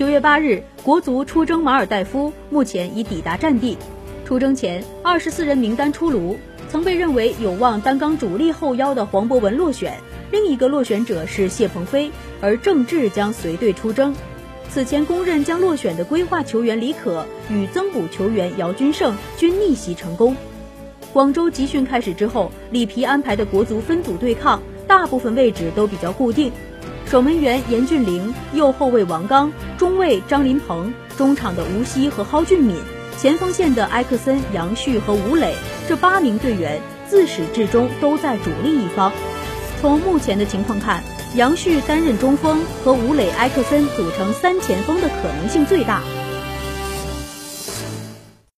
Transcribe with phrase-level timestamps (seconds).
[0.00, 3.76] 九月八日，国足出征马尔代夫，目前已抵达战地。
[4.24, 6.38] 出征前，二十四人名单出炉，
[6.70, 9.98] 曾被认为有望担纲主力后腰的黄博文落选，
[10.30, 12.10] 另一个落选者是谢鹏飞，
[12.40, 14.14] 而郑智将随队出征。
[14.70, 20.34] 此前公认将落选的规划球员李可与增补球员姚军胜均逆袭成功。
[21.12, 26.50] 广州集训开始之后，里皮安排的国足分组对抗，大部分位置都比较固定。
[27.10, 32.76] 守门员严俊凌，右后卫王刚，中卫张琳芃，中场的吴曦和蒿俊闵，
[33.18, 35.52] 前锋线的埃克森、杨旭和吴磊，
[35.88, 39.12] 这八名队员自始至终都在主力一方。
[39.80, 41.02] 从目前的情况看。
[41.36, 46.02] 杨旭担任中锋，和吴磊、埃克森组成三前锋的可能性最大。